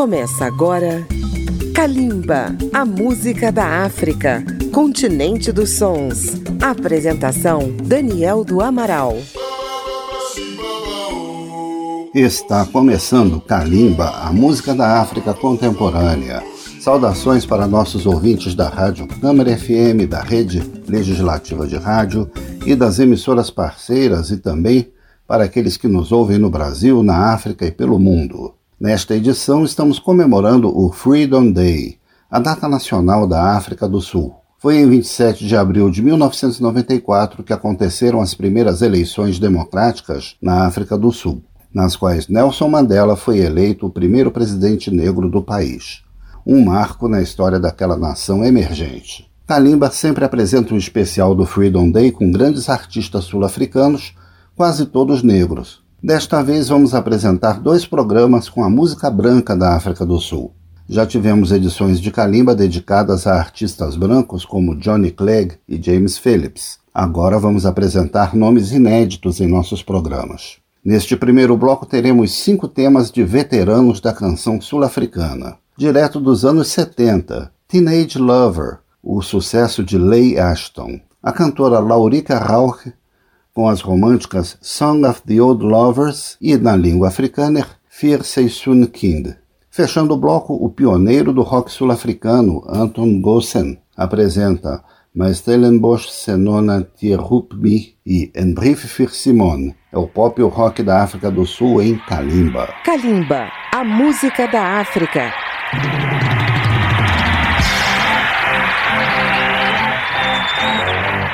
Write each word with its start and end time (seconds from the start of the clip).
Começa 0.00 0.46
agora 0.46 1.06
Kalimba, 1.74 2.56
a 2.72 2.86
música 2.86 3.52
da 3.52 3.84
África, 3.84 4.42
continente 4.72 5.52
dos 5.52 5.76
sons. 5.76 6.40
Apresentação 6.58 7.70
Daniel 7.84 8.42
do 8.42 8.62
Amaral. 8.62 9.18
Está 12.14 12.64
começando 12.64 13.42
Kalimba, 13.42 14.08
a 14.22 14.32
música 14.32 14.74
da 14.74 15.02
África 15.02 15.34
contemporânea. 15.34 16.42
Saudações 16.80 17.44
para 17.44 17.68
nossos 17.68 18.06
ouvintes 18.06 18.54
da 18.54 18.70
Rádio 18.70 19.06
Câmara 19.06 19.54
FM, 19.54 20.08
da 20.08 20.22
Rede 20.22 20.62
Legislativa 20.88 21.66
de 21.66 21.76
Rádio 21.76 22.30
e 22.64 22.74
das 22.74 22.98
emissoras 22.98 23.50
parceiras 23.50 24.30
e 24.30 24.38
também 24.38 24.90
para 25.26 25.44
aqueles 25.44 25.76
que 25.76 25.86
nos 25.86 26.10
ouvem 26.10 26.38
no 26.38 26.48
Brasil, 26.48 27.02
na 27.02 27.34
África 27.34 27.66
e 27.66 27.70
pelo 27.70 27.98
mundo. 27.98 28.54
Nesta 28.80 29.14
edição, 29.14 29.62
estamos 29.62 29.98
comemorando 29.98 30.74
o 30.74 30.90
Freedom 30.90 31.52
Day, 31.52 31.98
a 32.30 32.40
data 32.40 32.66
nacional 32.66 33.26
da 33.26 33.54
África 33.54 33.86
do 33.86 34.00
Sul. 34.00 34.34
Foi 34.58 34.78
em 34.78 34.88
27 34.88 35.46
de 35.46 35.54
abril 35.54 35.90
de 35.90 36.00
1994 36.00 37.42
que 37.42 37.52
aconteceram 37.52 38.22
as 38.22 38.32
primeiras 38.32 38.80
eleições 38.80 39.38
democráticas 39.38 40.34
na 40.40 40.64
África 40.66 40.96
do 40.96 41.12
Sul, 41.12 41.44
nas 41.74 41.94
quais 41.94 42.26
Nelson 42.26 42.68
Mandela 42.68 43.16
foi 43.16 43.40
eleito 43.40 43.84
o 43.84 43.90
primeiro 43.90 44.30
presidente 44.30 44.90
negro 44.90 45.28
do 45.28 45.42
país. 45.42 46.02
Um 46.46 46.64
marco 46.64 47.06
na 47.06 47.20
história 47.20 47.60
daquela 47.60 47.98
nação 47.98 48.42
emergente. 48.42 49.30
Kalimba 49.46 49.90
sempre 49.90 50.24
apresenta 50.24 50.72
um 50.72 50.78
especial 50.78 51.34
do 51.34 51.44
Freedom 51.44 51.90
Day 51.90 52.10
com 52.10 52.30
grandes 52.30 52.70
artistas 52.70 53.24
sul-africanos, 53.24 54.14
quase 54.56 54.86
todos 54.86 55.22
negros, 55.22 55.82
Desta 56.02 56.42
vez 56.42 56.68
vamos 56.68 56.94
apresentar 56.94 57.60
dois 57.60 57.84
programas 57.84 58.48
com 58.48 58.64
a 58.64 58.70
música 58.70 59.10
branca 59.10 59.54
da 59.54 59.76
África 59.76 60.06
do 60.06 60.18
Sul. 60.18 60.50
Já 60.88 61.04
tivemos 61.04 61.52
edições 61.52 62.00
de 62.00 62.10
Kalimba 62.10 62.54
dedicadas 62.54 63.26
a 63.26 63.34
artistas 63.34 63.96
brancos 63.96 64.46
como 64.46 64.74
Johnny 64.76 65.10
Clegg 65.10 65.58
e 65.68 65.80
James 65.80 66.16
Phillips. 66.16 66.78
Agora 66.92 67.38
vamos 67.38 67.66
apresentar 67.66 68.34
nomes 68.34 68.72
inéditos 68.72 69.42
em 69.42 69.46
nossos 69.46 69.82
programas. 69.82 70.56
Neste 70.82 71.14
primeiro 71.16 71.54
bloco 71.54 71.84
teremos 71.84 72.32
cinco 72.32 72.66
temas 72.66 73.10
de 73.10 73.22
veteranos 73.22 74.00
da 74.00 74.14
canção 74.14 74.58
sul-africana. 74.58 75.58
Direto 75.76 76.18
dos 76.18 76.46
anos 76.46 76.68
70, 76.68 77.52
Teenage 77.68 78.18
Lover, 78.18 78.78
o 79.02 79.20
sucesso 79.20 79.84
de 79.84 79.98
Leigh 79.98 80.38
Ashton. 80.40 80.98
A 81.22 81.30
cantora 81.30 81.78
Laurica 81.78 82.38
Rauch 82.38 82.90
com 83.54 83.68
as 83.68 83.80
românticas 83.80 84.56
Song 84.60 85.06
of 85.06 85.22
the 85.26 85.40
Old 85.40 85.64
Lovers 85.64 86.36
e, 86.40 86.56
na 86.56 86.76
língua 86.76 87.08
africana, 87.08 87.66
Fir 87.88 88.22
Seisun 88.24 88.86
Kind. 88.86 89.34
Fechando 89.70 90.14
o 90.14 90.16
bloco, 90.16 90.54
o 90.54 90.68
pioneiro 90.68 91.32
do 91.32 91.42
rock 91.42 91.70
sul-africano, 91.70 92.64
Anton 92.66 93.20
Gossen, 93.20 93.78
apresenta 93.96 94.82
Ma 95.14 95.32
Stellenbosch 95.32 96.08
Senona 96.08 96.86
Tierhupmi 96.96 97.94
e 98.06 98.30
En 98.34 98.54
Brief 98.54 98.86
für 98.86 99.10
Simone. 99.10 99.74
É 99.92 99.98
o 99.98 100.06
pop 100.06 100.40
e 100.40 100.44
o 100.44 100.48
rock 100.48 100.82
da 100.82 101.02
África 101.02 101.30
do 101.30 101.44
Sul 101.44 101.82
em 101.82 101.98
Kalimba. 101.98 102.68
Kalimba, 102.84 103.48
a 103.72 103.84
música 103.84 104.46
da 104.46 104.80
África. 104.80 105.32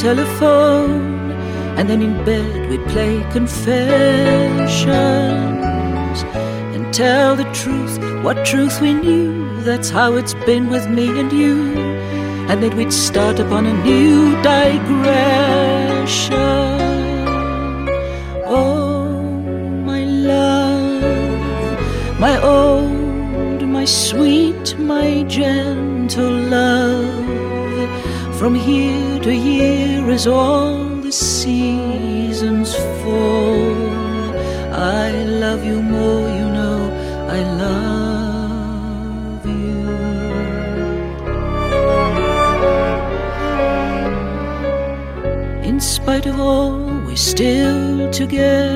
telephone. 0.00 1.30
And 1.76 1.88
then 1.88 2.00
in 2.02 2.24
bed 2.24 2.70
we'd 2.70 2.84
play 2.88 3.22
confessions 3.32 4.72
and 6.74 6.92
tell 6.92 7.36
the 7.36 7.44
truth, 7.52 7.98
what 8.24 8.44
truth 8.46 8.80
we 8.80 8.94
knew. 8.94 9.60
That's 9.60 9.90
how 9.90 10.14
it's 10.14 10.34
been 10.46 10.70
with 10.70 10.88
me 10.88 11.20
and 11.20 11.30
you. 11.32 11.76
And 12.48 12.62
then 12.62 12.76
we'd 12.76 12.92
start 12.92 13.38
upon 13.38 13.66
a 13.66 13.74
new 13.84 14.32
digression. 14.42 15.10
Oh, 18.46 19.22
my 19.84 20.04
love, 20.04 21.02
my 22.18 22.40
old, 22.42 23.68
my 23.68 23.84
sweet, 23.84 24.78
my 24.78 25.24
gentle 25.24 26.32
love. 26.56 27.20
From 28.40 28.56
year 28.56 29.20
to 29.20 29.34
year 29.34 30.08
is 30.08 30.26
all 30.26 30.86
the 31.06 31.12
seasons 31.12 32.74
fall. 33.02 33.74
I 34.72 35.10
love 35.44 35.62
you 35.62 35.82
more, 35.82 36.26
you 36.38 36.48
know, 36.48 36.90
I 37.28 37.40
love 37.64 39.44
you. 39.44 39.80
In 45.68 45.78
spite 45.78 46.24
of 46.24 46.40
all, 46.40 46.78
we're 47.04 47.16
still 47.16 48.10
together. 48.10 48.70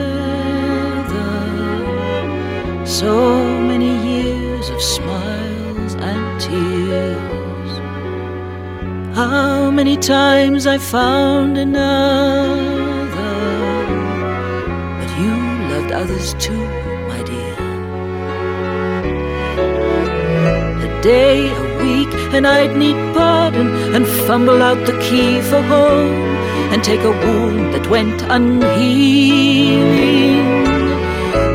So 2.85 3.15
many 3.71 4.04
How 9.15 9.71
many 9.71 9.97
times 9.97 10.67
I 10.67 10.77
found 10.77 11.57
another, 11.57 13.07
but 14.99 15.11
you 15.21 15.31
loved 15.71 15.93
others 15.93 16.35
too, 16.35 16.67
my 17.07 17.23
dear. 17.23 17.55
A 20.83 21.01
day, 21.01 21.47
a 21.47 21.79
week, 21.81 22.13
and 22.35 22.45
I'd 22.45 22.77
need 22.77 22.97
pardon 23.15 23.69
and 23.95 24.05
fumble 24.27 24.61
out 24.61 24.85
the 24.85 24.99
key 24.99 25.41
for 25.43 25.63
home 25.63 26.35
and 26.73 26.83
take 26.83 27.03
a 27.03 27.13
wound 27.13 27.73
that 27.73 27.89
went 27.89 28.21
unhealing. 28.23 28.65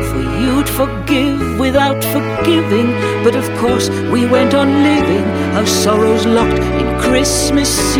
For 0.08 0.22
you'd 0.40 0.70
forgive 0.70 1.58
without 1.58 2.02
forgiving, 2.04 2.94
but 3.22 3.36
of 3.36 3.44
course 3.58 3.90
we 4.10 4.24
went 4.24 4.54
on 4.54 4.82
living 4.82 5.26
our 5.56 5.66
sorrows 5.66 6.24
locked 6.24 6.64
in 6.80 6.99
Christmas 7.10 7.68
seals. 7.68 7.98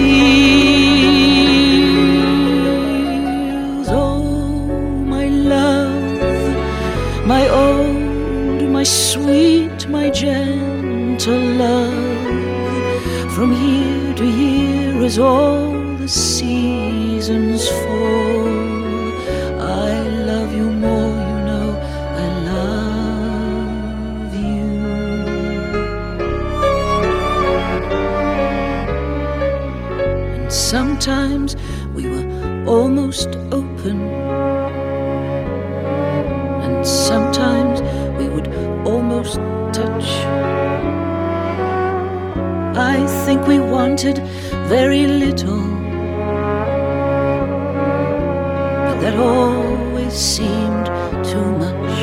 Oh, 3.90 4.22
my 5.04 5.26
love, 5.26 7.26
my 7.26 7.48
old, 7.48 8.70
my 8.70 8.84
sweet, 8.84 9.88
my 9.88 10.10
gentle 10.10 11.40
love. 11.64 13.34
From 13.34 13.52
year 13.52 14.14
to 14.14 14.24
year, 14.24 15.02
as 15.02 15.18
all 15.18 15.69
think 43.40 43.60
we 43.60 43.60
wanted 43.60 44.18
very 44.68 45.06
little, 45.06 45.60
but 48.86 49.00
that 49.00 49.18
always 49.18 50.12
seemed 50.12 50.86
too 51.24 51.50
much. 51.58 52.00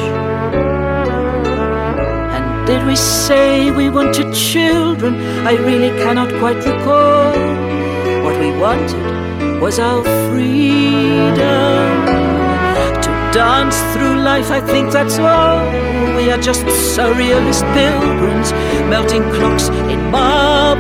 And 2.36 2.68
did 2.68 2.86
we 2.88 2.96
say 2.96 3.72
we 3.72 3.90
wanted 3.90 4.34
children? 4.34 5.16
I 5.46 5.54
really 5.54 5.90
cannot 6.04 6.30
quite 6.40 6.58
recall. 6.66 7.34
What 8.24 8.40
we 8.40 8.52
wanted 8.60 9.62
was 9.62 9.80
our 9.80 10.04
freedom 10.30 11.38
to 13.04 13.10
dance 13.34 13.78
through 13.94 14.16
life. 14.22 14.50
I 14.52 14.62
think 14.62 14.92
that's 14.92 15.20
all. 15.20 15.66
We 16.16 16.32
are 16.32 16.42
just 16.42 16.66
surrealist 16.96 17.64
pilgrims, 17.74 18.52
melting 18.90 19.24
clocks 19.36 19.70
in 19.94 20.12
marble 20.12 20.77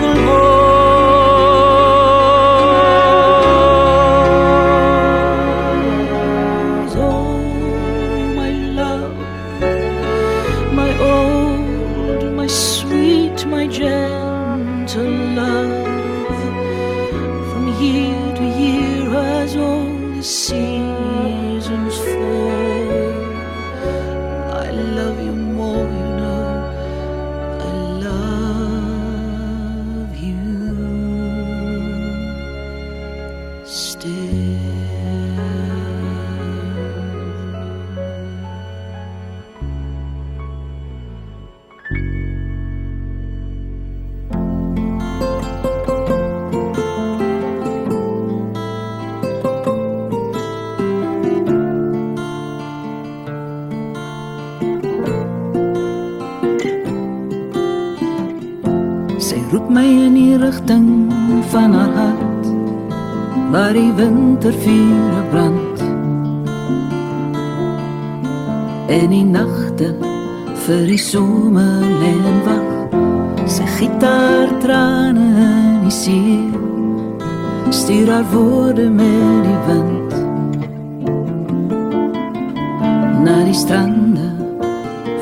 strande 83.58 84.30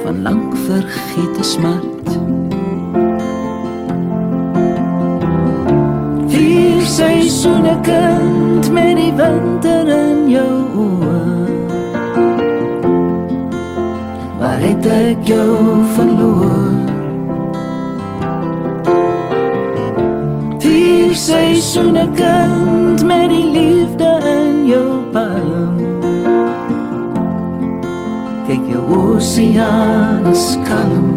van 0.03 0.21
lank 0.21 0.55
vergete 0.67 1.43
smart 1.43 2.09
Vier 6.27 6.81
seisoene 6.81 7.75
kind 7.81 8.71
met 8.75 8.97
die 8.99 9.13
winter 9.15 9.87
in 9.87 10.27
jou 10.29 10.51
oë. 10.83 11.21
Waar 14.41 14.59
het 14.67 14.91
ek 14.97 15.23
jou 15.31 15.55
verloor? 15.95 16.75
Vier 20.59 21.15
seisoene 21.15 22.07
kind 22.19 23.07
met 23.07 23.29
die 23.31 23.47
liefde 23.55 23.84
oceaan 29.15 30.25
is 30.27 30.57
kalm. 30.67 31.07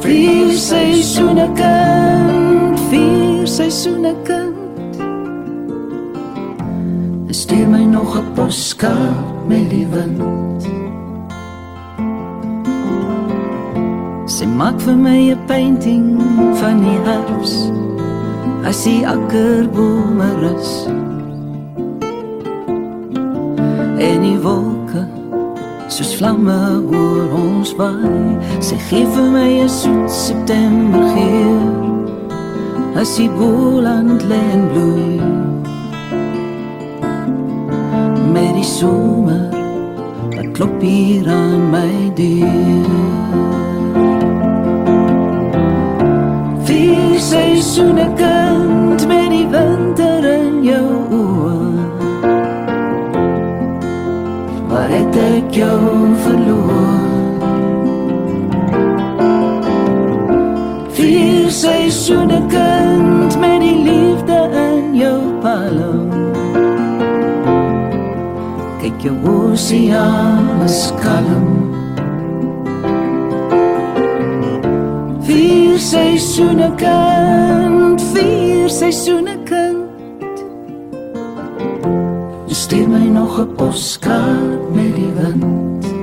Vier 0.00 0.52
seisoene 0.56 1.48
kind, 1.58 2.80
vier 2.88 3.46
seisoene 3.46 4.14
kind. 4.24 4.96
En 7.28 7.34
stuur 7.34 7.68
my 7.68 7.84
nog 7.84 8.16
'n 8.16 8.32
poskaart 8.34 9.46
met 9.48 9.70
die 9.70 9.86
wind. 9.92 10.62
Sy 14.26 14.46
maak 14.46 14.80
vir 14.80 14.96
my 14.96 15.20
'n 15.32 15.44
painting 15.46 16.22
van 16.60 16.80
die 16.80 17.00
herfs. 17.08 17.70
As 18.64 18.84
die 18.84 19.06
akkerbome 19.06 20.28
rus. 20.40 21.03
die 24.24 24.38
wolke 24.40 25.04
soos 25.92 26.14
vlamme 26.16 26.56
oor 26.90 27.32
ons 27.36 27.74
waai. 27.78 28.38
Sy 28.64 28.76
gee 28.88 29.06
vir 29.14 29.28
my 29.36 29.50
'n 29.64 29.68
soet 29.68 30.10
September 30.10 31.04
geur. 31.14 31.64
As 33.00 33.16
die 33.16 33.30
boland 33.38 34.22
lê 34.30 34.40
en 34.56 34.64
bloei. 34.72 35.20
Met 38.34 38.54
die 38.60 38.70
somer 38.78 39.50
wat 40.36 40.48
klop 40.56 40.80
hier 40.80 41.28
aan 41.28 41.70
my 41.74 41.94
deur. 42.20 42.88
Vier 46.66 47.18
seisoene 47.18 48.08
kind 48.16 48.83
wat 55.14 55.22
ek 55.22 55.54
jou 55.54 56.14
verloor. 56.24 57.02
Vier 60.94 61.50
seisoene 61.50 62.40
kind 62.50 63.38
met 63.38 63.60
die 63.62 63.76
liefde 63.86 64.38
in 64.58 64.94
jou 64.98 65.18
palm 65.42 66.10
Kyk 68.82 69.06
jou 69.06 69.16
oseaan 69.28 70.64
is 70.66 70.80
kalm. 71.02 71.50
Vier 75.24 75.78
seisoene 75.80 76.72
kind, 76.80 78.02
vier 78.12 78.68
seisoene 78.68 79.38
kind. 79.44 79.63
nog 83.36 83.46
'n 83.46 83.54
poskaart 83.54 84.74
met 84.74 84.94
die 84.94 85.12
wind. 85.12 85.93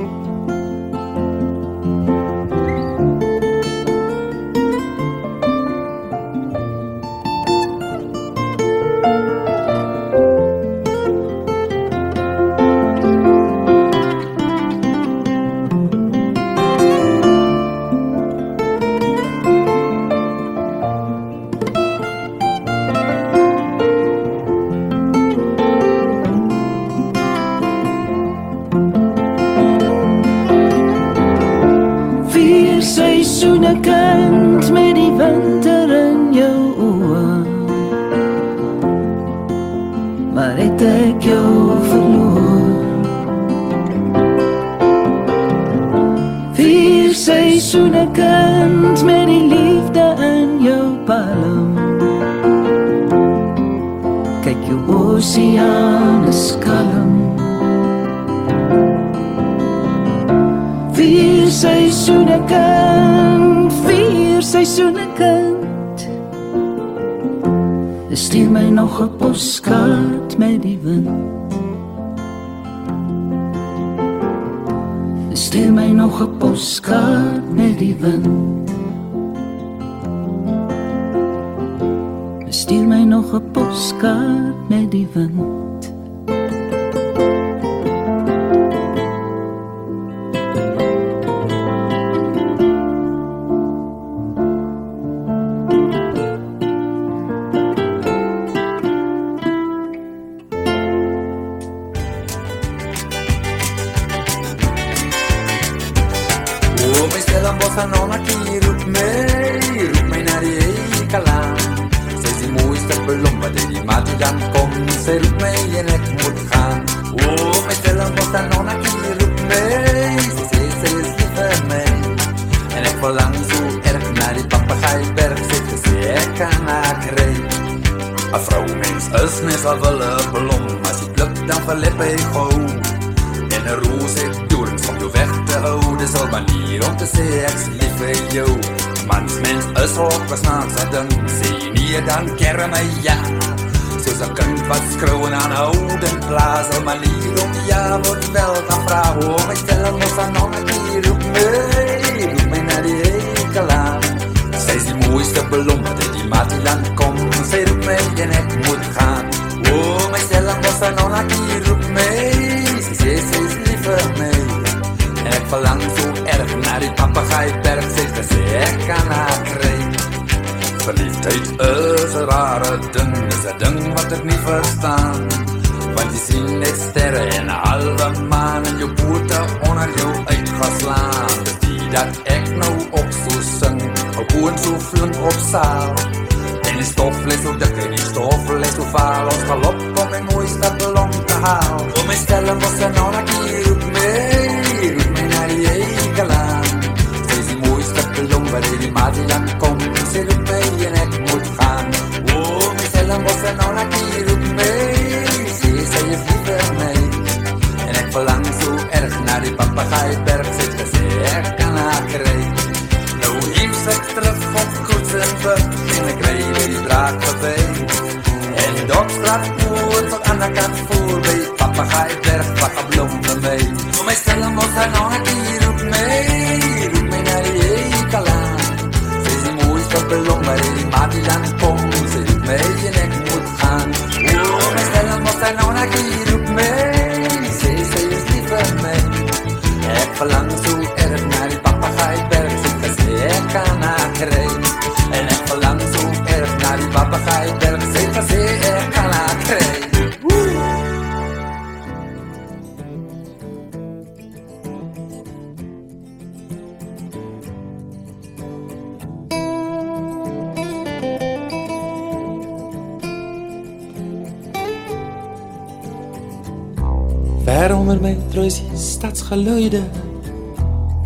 Stadsgeluide 269.32 269.84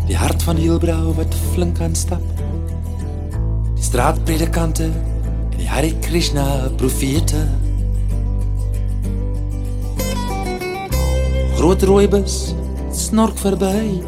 Die 0.08 0.16
hart 0.18 0.42
van 0.42 0.56
Hielbrau 0.58 1.14
wat 1.14 1.34
flink 1.52 1.78
aan 1.80 1.94
stap. 1.94 2.22
Die 3.74 3.82
straatpredikante 3.82 4.88
en 5.52 5.58
die 5.58 5.68
Hare 5.68 5.92
Krishna 6.02 6.68
profete. 6.76 7.44
Groot 11.54 11.82
rooibus 11.86 12.54
snork 12.90 13.38
verby. 13.38 14.02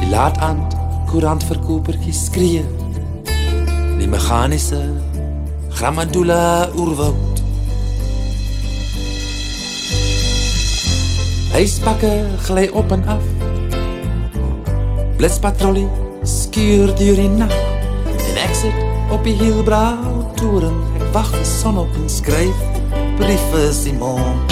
Die 0.00 0.10
laat 0.10 0.38
aand 0.42 0.74
koerantverkopertjies 1.10 2.24
skree. 2.26 2.64
Die 4.00 4.10
meganiese 4.10 4.82
Grammadula 5.74 6.70
oerwoud 6.74 7.33
Huispakke 11.54 12.26
gly 12.42 12.68
op 12.72 12.90
en 12.90 13.04
af. 13.06 13.22
Blitspatrollie 15.16 15.86
skuur 16.22 16.90
deur 16.98 17.14
die 17.14 17.28
nag. 17.28 17.54
En 18.10 18.40
ek 18.42 18.56
sit 18.58 18.80
op 19.14 19.22
die 19.22 19.36
Hielbrau 19.38 20.24
toeren. 20.34 20.74
Ek 20.98 21.04
wag 21.14 21.30
die 21.30 21.46
son 21.46 21.78
op 21.84 21.94
en 22.00 22.10
skryf 22.10 22.64
briewe 23.20 23.68
Simon. 23.70 24.42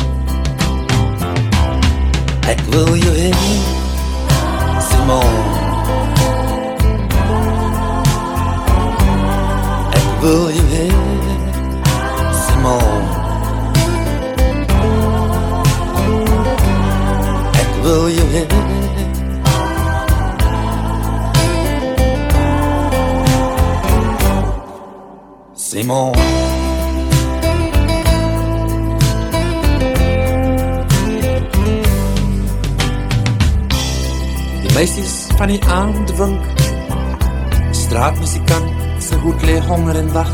Ek 2.47 2.63
wil 2.71 2.95
jou 2.95 3.17
hê, 3.19 3.33
Simon. 4.93 5.52
Simon 25.93 26.13
Die 34.63 34.73
meisies 34.73 35.15
van 35.37 35.53
die 35.53 35.61
aand 35.69 36.15
wink. 36.17 36.63
Straatmusikant 37.77 39.03
se 39.05 39.19
hoed 39.21 39.45
lê 39.45 39.59
honger 39.69 39.99
en 40.01 40.09
wag. 40.17 40.33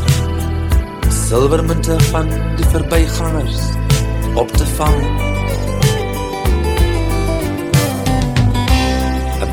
Silvermunte 1.27 1.99
van 2.13 2.31
die 2.55 2.69
verbygangers 2.71 3.59
op 4.39 4.51
te 4.55 4.67
vang. 4.77 4.99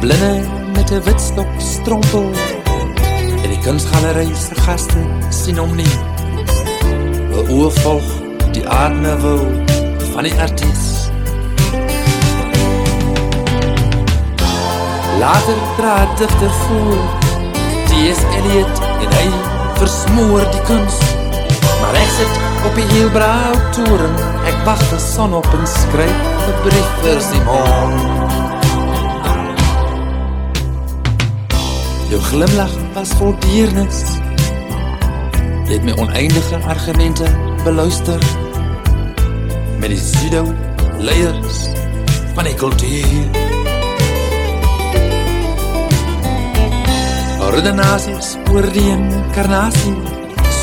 Blinde 0.01 0.35
met 0.77 0.90
'n 0.92 1.03
wit 1.03 1.21
stok 1.21 1.51
strompel. 1.59 2.31
En 3.42 3.49
die 3.51 3.59
kunsgalery 3.64 4.35
se 4.35 4.55
gaste 4.55 5.03
sien 5.47 5.59
hom 5.63 5.75
nie. 5.79 5.95
'n 7.39 7.51
Oë 7.55 7.69
volg 7.83 8.07
die 8.55 8.65
aardnewel 8.77 9.45
van 10.13 10.27
die 10.27 10.33
artis. 10.43 10.83
Later 15.21 15.61
draai 15.77 16.09
digter 16.19 16.51
voor 16.63 16.99
T.S. 17.87 18.25
Eliot 18.39 18.83
en 19.05 19.15
hy 19.19 19.29
versmoor 19.79 20.43
die 20.57 20.65
kuns. 20.73 20.99
Maar 21.79 22.01
ek 22.03 22.11
sit 22.17 22.43
op 22.67 22.75
die 22.81 22.89
Hielbrau 22.91 23.55
toeren, 23.79 24.19
ek 24.51 24.59
wag 24.67 24.83
die 24.91 25.01
son 25.07 25.39
op 25.45 25.51
en 25.61 25.67
skryf 25.77 26.19
'n 26.51 26.61
brief 26.67 26.93
vir 27.07 27.25
Simon. 27.31 27.97
Jou 32.11 32.23
glimlach 32.35 32.79
was 32.99 33.19
vol 33.19 33.35
deernis 33.47 34.26
Jy 35.66 35.74
het 35.74 35.83
my 35.83 35.92
oneindige 35.98 36.59
argumente 36.70 37.26
beluister. 37.64 38.22
Met 39.79 39.90
die 39.90 39.98
pseudo 39.98 40.44
leiers 40.98 41.57
van 42.35 42.46
die 42.46 42.55
kultuur. 42.55 43.31
Redenaties 47.57 48.37
oor 48.52 48.66
die 48.72 48.85
incarnatie 48.90 49.94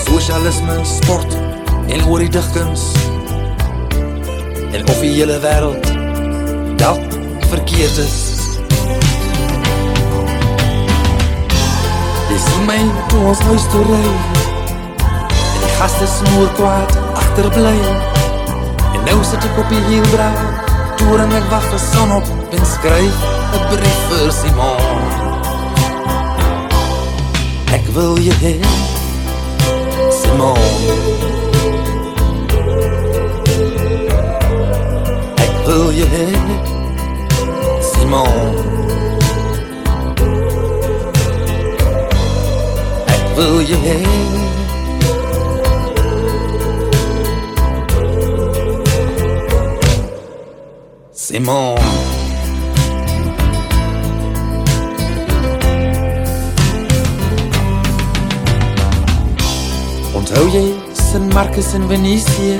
Socialisme, 0.05 0.75
sport 0.85 1.35
en 1.87 2.03
oor 2.05 2.21
die 2.21 2.29
dichtkunst 2.29 2.99
En 4.71 4.87
of 4.87 4.99
die 4.99 5.11
hele 5.17 5.39
wereld 5.39 5.91
dat 6.77 6.99
verkeerd 7.49 7.97
is. 7.97 8.17
Sien 12.43 12.65
my 12.65 12.79
toe 13.09 13.25
ons 13.31 13.39
huis 13.39 13.67
En 13.71 13.87
die 13.87 14.42
Gasten 15.84 16.08
snoer 16.08 16.48
kwaad 16.48 16.98
achterblijven. 17.13 17.96
En 18.93 19.04
nou 19.06 19.24
zit 19.24 19.43
ik 19.43 19.58
op 19.58 19.69
je 19.69 19.76
heel 19.76 20.02
braaf. 20.02 20.39
Toen 20.96 21.19
en 21.19 21.32
ik 21.32 21.43
wacht 21.50 21.69
de 21.72 21.78
zon 21.93 22.12
op 22.15 22.24
en 22.52 22.65
schrijf 22.65 23.13
een 23.54 23.67
brief 23.76 23.98
voor 24.10 24.32
Simon. 24.32 25.02
Ik 27.74 27.93
wil 27.93 28.17
je 28.17 28.34
heen, 28.34 28.62
Simon. 30.22 30.58
Ik 35.36 35.65
wil 35.65 35.89
je 35.89 36.06
heen, 36.06 36.60
Simon. 37.93 38.56
Ik 43.06 43.36
wil 43.36 43.60
je 43.60 43.76
heen. 43.76 44.42
Simon. 51.34 51.78
Onthou 60.13 60.43
jy 60.54 60.76
Sint 60.93 61.34
Marcus 61.34 61.72
in 61.74 61.88
Venesië? 61.89 62.60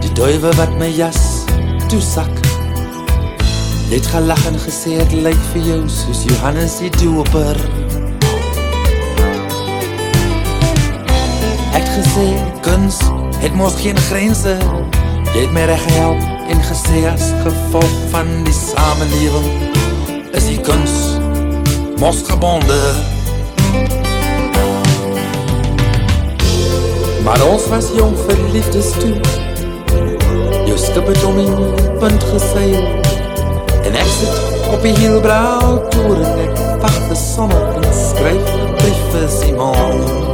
Die 0.00 0.12
duiwe 0.16 0.54
wat 0.56 0.72
my 0.80 0.88
jas 0.96 1.44
toesak. 1.92 2.32
Jy 3.90 3.98
het 3.98 4.08
gelag 4.14 4.40
en 4.48 4.56
gesê 4.64 4.96
het 5.02 5.12
lyk 5.12 5.44
vir 5.52 5.68
jou 5.74 5.78
soos 5.92 6.24
Johannes 6.30 6.80
die 6.80 6.92
doper. 6.96 7.60
gesê, 11.98 12.26
kunst 12.62 13.02
het 13.42 13.54
mos 13.58 13.74
geen 13.80 13.98
grense 14.06 14.54
Jy 15.34 15.40
het 15.40 15.54
my 15.56 15.64
recht 15.66 15.82
gehelp 15.90 16.37
gesê 16.68 17.06
as 17.08 17.32
gevolg 17.44 17.96
van 18.12 18.28
die 18.44 18.54
samenleving 18.54 19.48
Is 20.36 20.46
die 20.50 20.60
kunst 20.60 21.18
mos 21.98 22.22
gebonde. 22.28 22.78
Maar 27.24 27.42
ons 27.48 27.66
was 27.72 27.90
jong 27.96 28.14
verliefdes 28.28 28.92
toe 29.00 29.16
Jou 30.68 30.78
skip 30.78 31.06
het 31.06 31.24
om 31.24 31.38
in 31.38 31.54
punt 31.98 32.24
geseil. 32.30 32.84
En 33.82 33.96
ek 33.96 34.10
sit 34.18 34.64
op 34.68 34.82
die 34.84 34.94
hielbrauw 35.00 35.78
toer 35.90 36.24
En 36.28 36.42
ek 36.46 36.64
wacht 36.84 37.04
die 37.10 37.20
op 37.24 37.78
en 37.80 37.92
skryf 38.04 38.56
brief 38.78 39.06
vir 39.14 39.30
Simon 39.40 40.27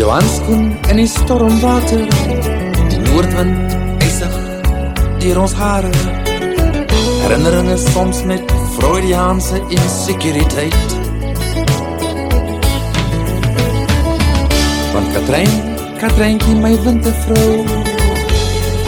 Jou 0.00 0.08
handskoen 0.08 0.70
in 0.88 0.96
die 0.96 1.08
stormwater, 1.12 2.06
die 2.88 3.00
noordwind 3.02 3.74
ysig 4.06 4.38
deur 5.20 5.40
ons 5.42 5.52
hare. 5.58 5.90
Herinneringe 7.20 7.76
soms 7.82 8.22
met 8.30 8.54
Freudiaanse 8.78 9.60
insekuriteit. 9.68 10.96
Want 14.94 15.12
Katrein, 15.18 15.52
Katreintjie 16.00 16.56
my 16.64 16.72
wintervrou, 16.88 17.60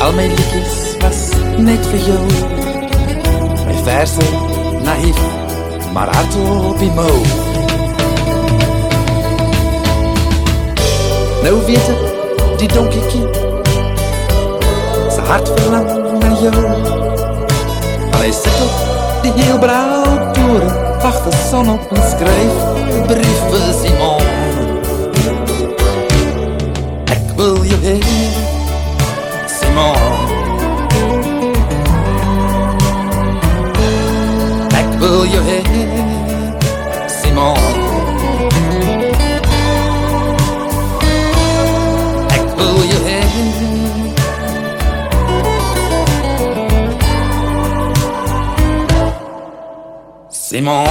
al 0.00 0.16
my 0.16 0.30
liedjies 0.32 0.82
was 1.04 1.24
net 1.60 1.92
vir 1.92 2.08
jou. 2.08 2.24
My 3.68 3.80
verse 3.84 4.32
naïef, 4.88 5.24
maar 5.92 6.16
hardop 6.16 6.78
die 6.80 6.94
mou. 6.96 7.41
Nou 11.42 11.70
ik 11.70 12.58
die 12.58 12.68
donkiekie, 12.68 13.26
zijn 15.10 15.26
hart 15.26 15.50
verlangt 15.54 16.20
naar 16.20 16.42
jou. 16.42 16.68
Maar 18.10 18.20
hij 18.20 18.32
zit 18.32 18.60
op 18.62 18.70
die 19.22 19.32
heel 19.32 19.58
blauwe 19.58 20.30
toren, 20.32 21.00
wacht 21.02 21.24
de 21.24 21.46
zon 21.50 21.70
op 21.70 21.92
en 21.92 22.02
schrijf 22.02 22.52
de 22.86 23.02
brieven 23.06 23.74
Simon. 23.82 24.20
Ik 27.04 27.36
wil 27.36 27.62
je 27.62 27.76
heen, 27.80 28.32
Simon. 29.60 29.96
Ik 34.68 34.98
wil 34.98 35.22
je 35.22 35.40
heen. 35.40 35.71
Simon 50.52 50.84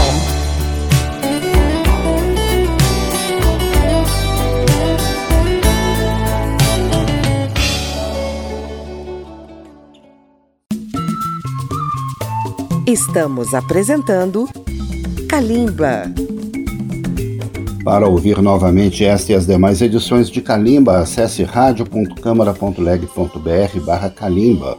Estamos 12.87 13.53
apresentando 13.53 14.49
Kalimba. 15.29 16.11
Para 17.83 18.07
ouvir 18.07 18.41
novamente 18.41 19.05
esta 19.05 19.31
e 19.31 19.35
as 19.35 19.45
demais 19.45 19.79
edições 19.79 20.27
de 20.27 20.41
Kalimba, 20.41 20.97
acesse 20.97 21.43
radio.câmara.leg.br 21.43 23.79
barra 23.85 24.09
Kalimba 24.09 24.75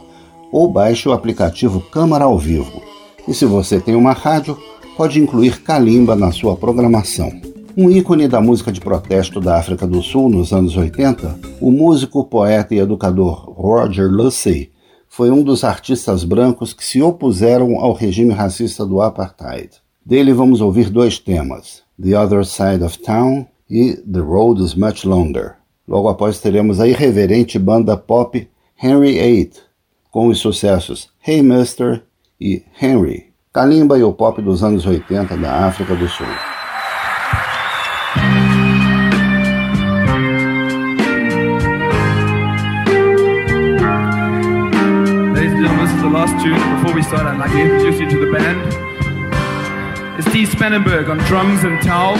ou 0.51 0.69
baixe 0.69 1.07
o 1.07 1.13
aplicativo 1.13 1.79
Câmara 1.79 2.25
ao 2.25 2.37
Vivo. 2.37 2.83
E 3.25 3.33
se 3.33 3.45
você 3.45 3.79
tem 3.79 3.95
uma 3.95 4.11
rádio, 4.11 4.57
pode 4.97 5.19
incluir 5.19 5.61
Kalimba 5.61 6.15
na 6.15 6.31
sua 6.31 6.55
programação. 6.55 7.31
Um 7.75 7.89
ícone 7.89 8.27
da 8.27 8.39
música 8.39 8.71
de 8.71 8.79
protesto 8.79 9.41
da 9.41 9.57
África 9.57 9.87
do 9.87 10.01
Sul 10.01 10.29
nos 10.29 10.53
anos 10.53 10.77
80, 10.77 11.39
o 11.59 11.71
músico, 11.71 12.23
poeta 12.23 12.75
e 12.75 12.79
educador 12.79 13.51
Roger 13.51 14.07
Lucy 14.07 14.71
foi 15.09 15.31
um 15.31 15.43
dos 15.43 15.63
artistas 15.63 16.23
brancos 16.23 16.73
que 16.73 16.83
se 16.83 17.01
opuseram 17.01 17.79
ao 17.79 17.93
regime 17.93 18.33
racista 18.33 18.85
do 18.85 19.01
apartheid. 19.01 19.69
Dele 20.05 20.33
vamos 20.33 20.61
ouvir 20.61 20.89
dois 20.89 21.17
temas: 21.17 21.81
The 22.01 22.17
Other 22.17 22.45
Side 22.45 22.83
of 22.83 22.99
Town 22.99 23.47
e 23.69 23.93
The 23.93 24.19
Road 24.19 24.63
is 24.63 24.75
Much 24.75 25.05
Longer. 25.05 25.55
Logo 25.87 26.09
após 26.09 26.39
teremos 26.39 26.79
a 26.79 26.87
irreverente 26.87 27.57
banda 27.57 27.97
pop 27.97 28.47
Henry 28.81 29.13
VIII, 29.13 29.51
com 30.11 30.27
os 30.27 30.39
sucessos 30.39 31.09
Hey 31.25 31.41
Mister 31.41 32.03
e 32.39 32.61
Henry, 32.79 33.32
Kalimba 33.53 33.99
e 33.99 34.03
o 34.03 34.11
pop 34.11 34.41
dos 34.41 34.63
anos 34.63 34.83
80 34.83 35.37
da 35.37 35.67
África 35.67 35.93
do 35.95 36.09
Sul. 36.09 36.25
last 46.11 46.43
tune. 46.43 46.53
Before 46.77 46.93
we 46.93 47.01
start, 47.01 47.25
I'd 47.25 47.39
like 47.39 47.51
to 47.51 47.59
introduce 47.59 47.99
you 47.99 48.07
to 48.07 48.19
the 48.23 48.31
band. 48.31 50.19
It's 50.19 50.29
Steve 50.29 50.47
Spannenberg 50.47 51.09
on 51.09 51.17
drums 51.29 51.63
and 51.63 51.81
towel. 51.81 52.15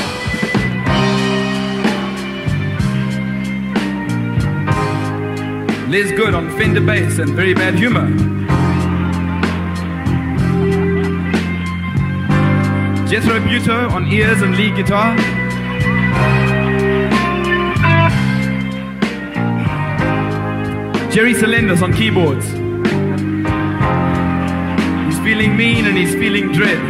Liz 5.90 6.12
Good 6.12 6.34
on 6.34 6.50
Fender 6.58 6.82
bass 6.82 7.20
and 7.20 7.30
very 7.30 7.54
bad 7.54 7.76
humor. 7.76 8.43
Jethro 13.14 13.40
Buto 13.42 13.92
on 13.92 14.12
ears 14.12 14.42
and 14.42 14.58
lead 14.58 14.76
guitar. 14.76 15.16
Jerry 21.12 21.36
Salendas 21.36 21.84
on 21.84 21.94
keyboards 21.94 22.48
He's 25.06 25.24
feeling 25.24 25.56
mean 25.56 25.86
and 25.86 25.96
he's 25.96 26.16
feeling 26.16 26.52
dread. 26.54 26.82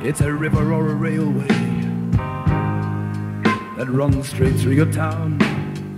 It's 0.00 0.22
a 0.22 0.32
river 0.32 0.72
or 0.72 0.92
a 0.92 0.94
railway 0.94 1.46
that 3.76 3.86
runs 3.90 4.30
straight 4.30 4.56
through 4.56 4.76
your 4.76 4.90
town. 4.90 5.42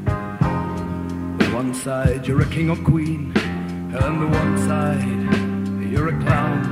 On 0.09 1.53
one 1.53 1.73
side 1.73 2.27
you're 2.27 2.43
a 2.43 2.47
king 2.47 2.69
or 2.69 2.77
queen, 2.79 3.38
on 3.97 4.21
the 4.21 4.27
one 4.27 4.59
side 4.59 5.03
you're 5.91 6.09
a 6.09 6.21
clown. 6.21 6.63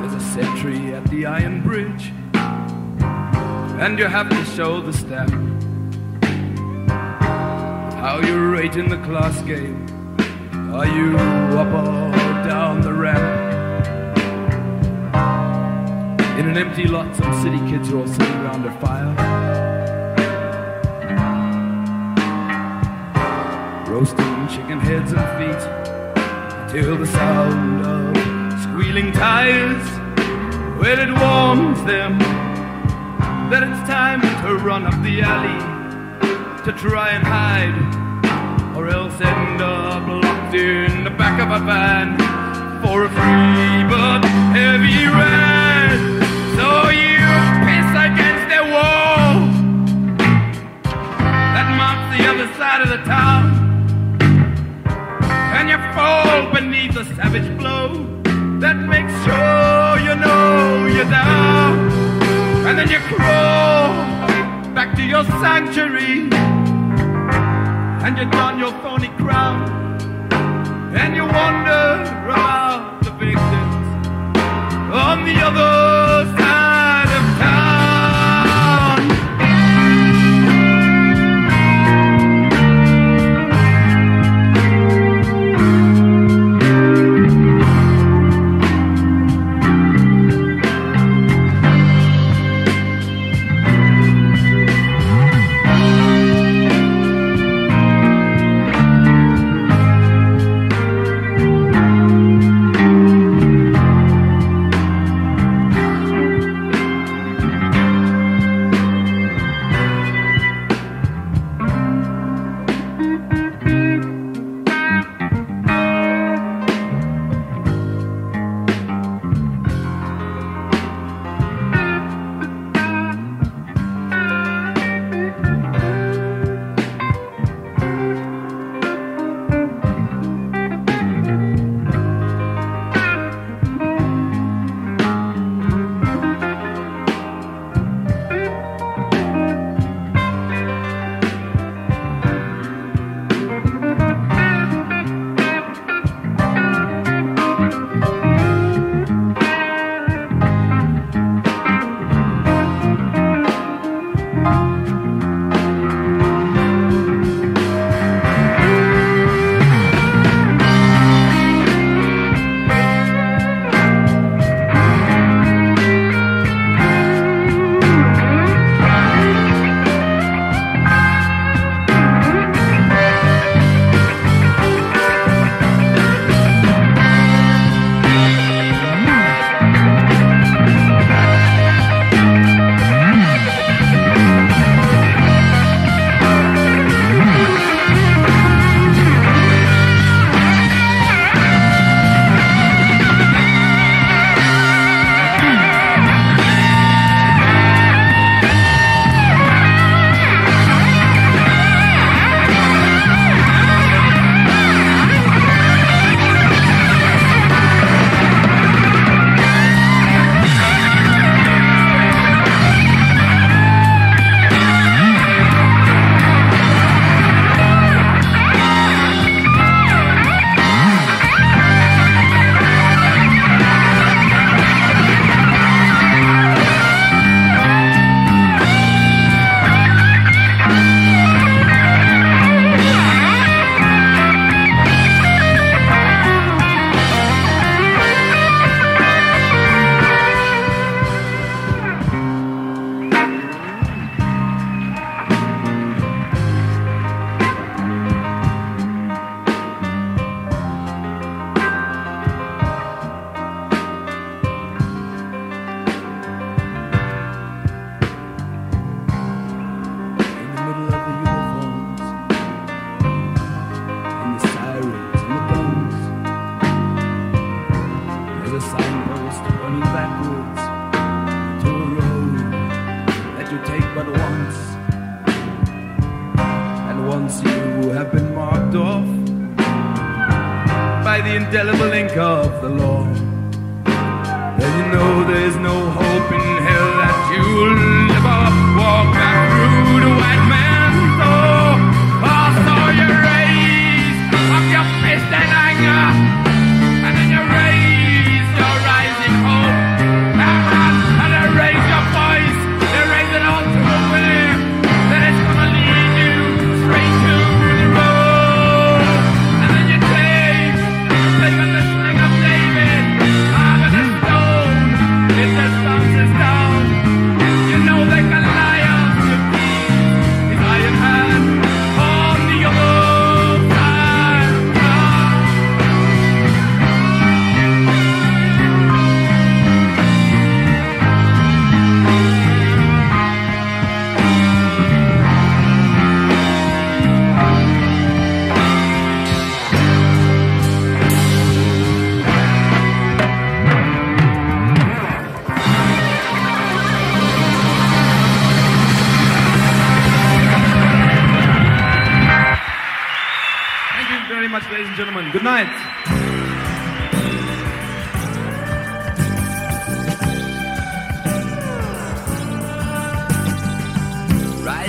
There's 0.00 0.14
a 0.14 0.20
sentry 0.32 0.94
at 0.94 1.04
the 1.10 1.26
iron 1.26 1.62
bridge, 1.62 2.12
and 2.34 3.98
you 3.98 4.06
have 4.06 4.30
to 4.30 4.44
show 4.56 4.80
the 4.80 4.92
stamp. 4.92 5.30
How 7.94 8.20
you 8.20 8.48
rate 8.50 8.76
in 8.76 8.88
the 8.88 8.96
class 8.98 9.42
game? 9.42 9.86
Are 10.72 10.86
you 10.86 11.16
up 11.18 11.68
or 11.68 12.48
down 12.48 12.80
the 12.80 12.92
ramp? 12.92 13.44
In 16.38 16.48
an 16.48 16.56
empty 16.56 16.86
lot, 16.86 17.14
some 17.14 17.42
city 17.42 17.58
kids 17.70 17.90
are 17.92 17.98
all 17.98 18.06
sitting 18.06 18.36
around 18.36 18.64
a 18.64 18.72
fire. 18.80 19.14
Roasting 23.86 24.33
chicken 24.48 24.80
heads 24.80 25.12
and 25.12 25.26
feet 25.38 25.62
till 26.70 26.96
the 26.96 27.06
sound 27.06 27.84
of 27.86 28.62
squealing 28.62 29.12
tires. 29.12 29.86
Well, 30.78 30.98
it 30.98 31.12
warns 31.22 31.82
them 31.84 32.18
that 33.50 33.62
it's 33.62 33.88
time 33.88 34.20
to 34.44 34.56
run 34.56 34.84
up 34.86 35.00
the 35.02 35.22
alley 35.22 35.60
to 36.64 36.72
try 36.72 37.10
and 37.10 37.24
hide, 37.26 38.76
or 38.76 38.88
else 38.88 39.20
end 39.20 39.60
up 39.60 40.06
locked 40.06 40.54
in 40.54 41.04
the 41.04 41.10
back 41.10 41.40
of 41.40 41.50
a 41.50 41.64
van 41.64 42.16
for 42.82 43.04
a 43.04 43.08
free 43.08 43.84
but 43.88 44.24
heavy 44.52 45.06
rent. 45.06 45.43
Fall 56.04 56.52
beneath 56.52 56.92
the 56.92 57.04
savage 57.16 57.50
blow 57.60 57.86
that 58.64 58.76
makes 58.94 59.14
sure 59.24 59.92
you 60.06 60.14
know 60.22 60.86
you're 60.94 61.12
down, 61.22 61.72
and 62.66 62.74
then 62.78 62.88
you 62.94 63.00
crawl 63.12 63.88
back 64.78 64.90
to 64.98 65.02
your 65.12 65.24
sanctuary 65.42 66.16
and 68.04 68.12
you 68.18 68.26
don 68.36 68.58
your 68.58 68.72
thorny 68.82 69.10
crown. 69.22 69.60
And 71.02 71.10
you 71.18 71.24
wonder 71.40 71.84
about 72.22 73.02
the 73.04 73.12
victims 73.22 74.06
on 75.06 75.16
the 75.28 75.36
other 75.48 76.38
side 76.38 76.73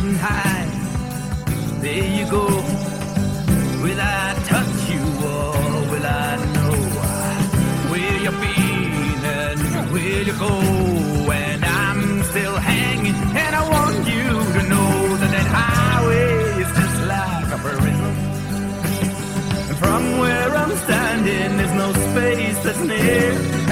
getting 0.05 0.19
high. 0.19 0.65
There 1.81 2.09
you 2.17 2.29
go. 2.29 2.45
Will 3.83 3.99
I 3.99 4.35
touch 4.51 4.89
you 4.93 5.03
or 5.33 5.51
will 5.91 6.05
I 6.05 6.35
know? 6.53 6.75
where 7.91 8.17
you 8.25 8.31
been 8.31 9.25
and 9.25 9.91
where 9.91 10.21
you 10.23 10.33
go? 10.33 10.53
And 11.31 11.63
I'm 11.65 12.23
still 12.23 12.57
hanging, 12.57 13.15
and 13.15 13.55
I 13.55 13.63
want 13.69 13.97
you 14.13 14.27
to 14.57 14.61
know 14.73 15.17
that 15.21 15.31
that 15.35 15.47
highway 15.59 16.61
is 16.63 16.71
just 16.79 16.97
like 17.13 17.49
a 17.55 17.59
river. 17.63 18.11
And 19.69 19.77
from 19.77 20.19
where 20.19 20.51
I'm 20.55 20.75
standing, 20.85 21.57
there's 21.57 21.73
no 21.83 21.89
space 22.11 22.63
that's 22.63 22.79
near. 22.79 23.64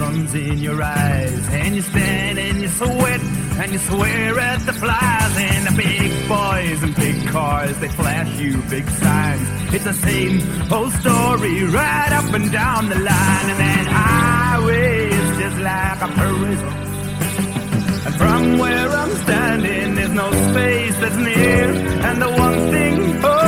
sun's 0.00 0.34
in 0.34 0.56
your 0.56 0.82
eyes, 0.82 1.44
and 1.50 1.76
you 1.76 1.82
stand 1.82 2.38
and 2.38 2.62
you 2.62 2.68
sweat, 2.68 3.20
and 3.60 3.70
you 3.70 3.78
swear 3.78 4.40
at 4.40 4.60
the 4.64 4.72
flies, 4.72 5.34
and 5.36 5.66
the 5.68 5.74
big 5.76 6.10
boys 6.26 6.82
and 6.82 6.94
big 6.96 7.18
cars, 7.28 7.76
they 7.80 7.88
flash 7.88 8.30
you 8.40 8.52
big 8.70 8.88
signs. 9.02 9.46
It's 9.74 9.84
the 9.84 9.98
same 10.08 10.36
old 10.72 10.92
story, 11.02 11.64
right 11.64 12.12
up 12.20 12.32
and 12.32 12.50
down 12.50 12.88
the 12.88 13.00
line, 13.10 13.46
and 13.52 13.60
that 13.66 13.86
highway 14.00 15.10
is 15.20 15.30
just 15.42 15.58
like 15.70 16.00
a 16.08 16.10
prison. 16.20 16.74
And 18.06 18.14
from 18.20 18.42
where 18.62 18.88
I'm 19.02 19.14
standing, 19.24 19.96
there's 19.96 20.16
no 20.24 20.28
space 20.48 20.96
that's 21.02 21.20
near, 21.28 21.66
and 22.08 22.16
the 22.24 22.30
one 22.46 22.58
thing. 22.72 22.96
Oh, 23.22 23.39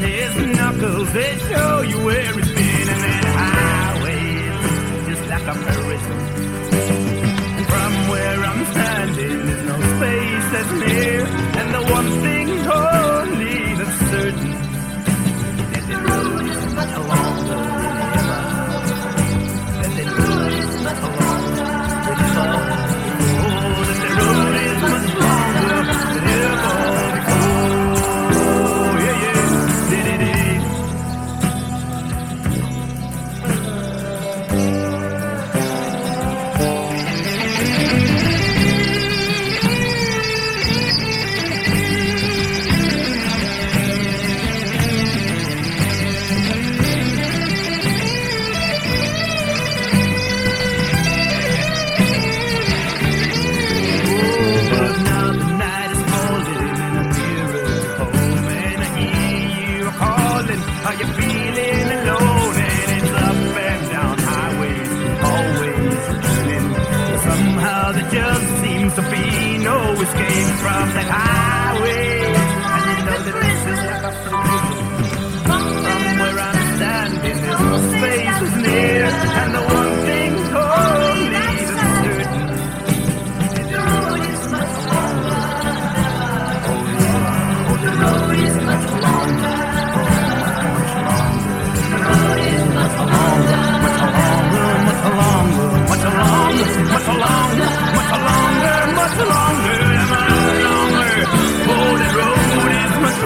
his 0.00 0.36
knuckles, 0.56 1.12
they 1.12 1.38
show 1.38 1.80
you 1.82 2.04
where 2.04 2.38
it's 2.38 2.51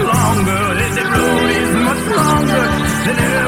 longer, 0.03 0.75
this 0.75 0.97
road 1.03 1.49
is 1.61 1.71
much 1.87 2.03
longer 2.15 2.63
than 3.05 3.17
ever. 3.19 3.46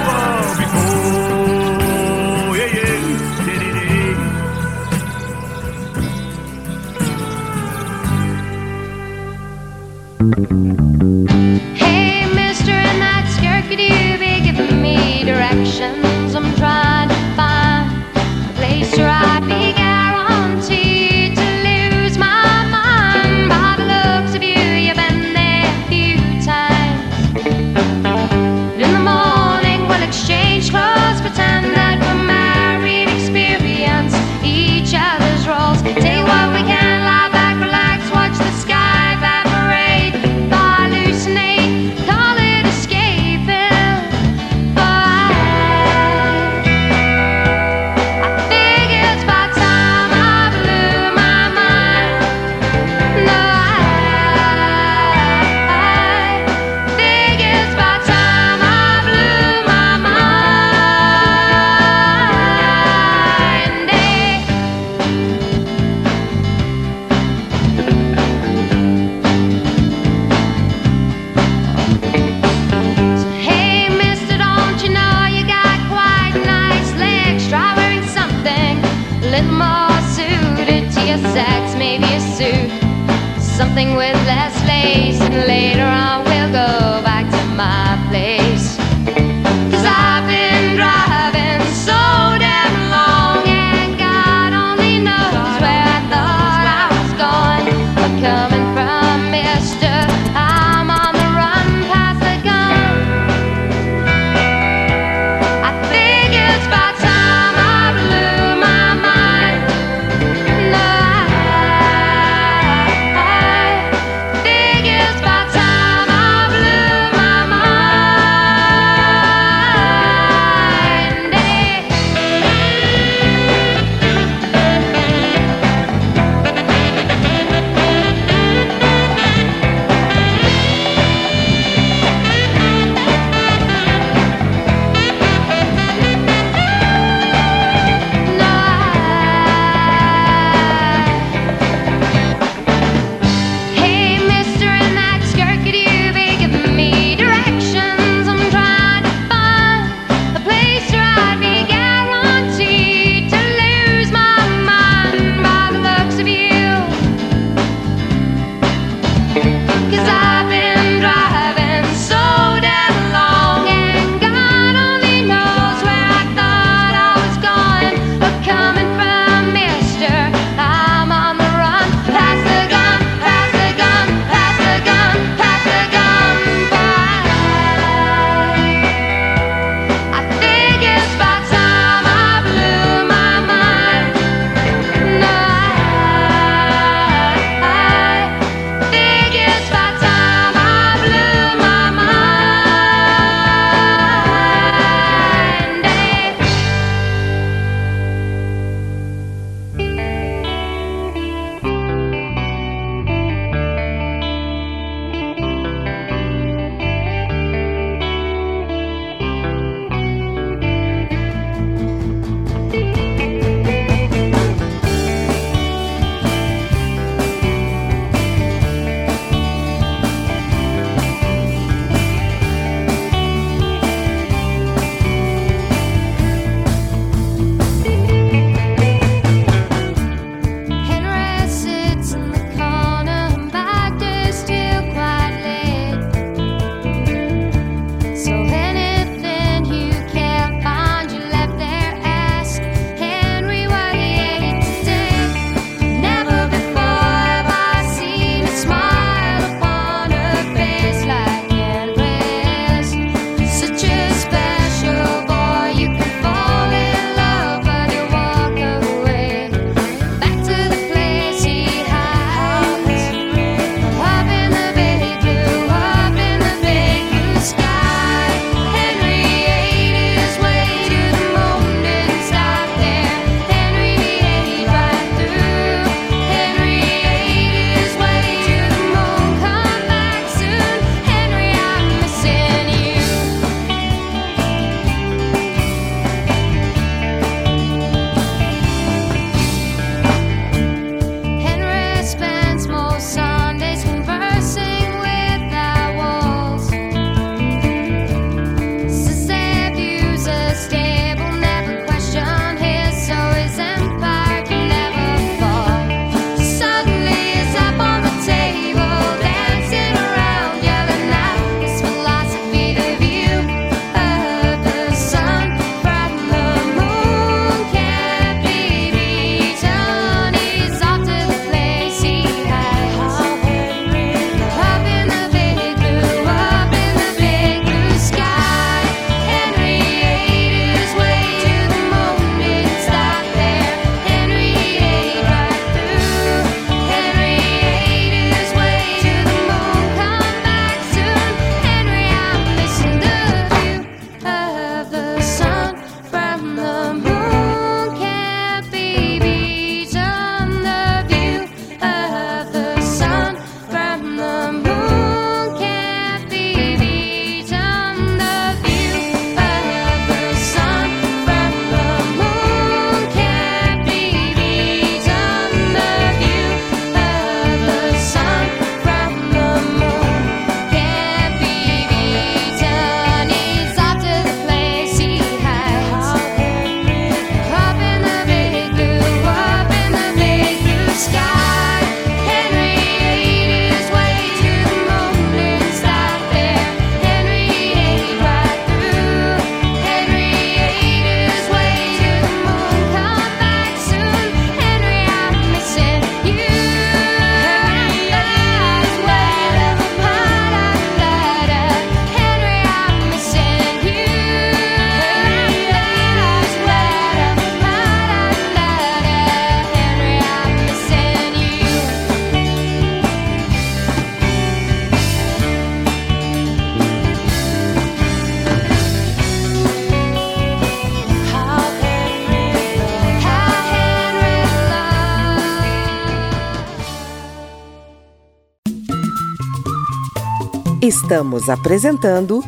Estamos 431.10 431.50
apresentando 431.50 432.44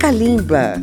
Kalimba. 0.00 0.82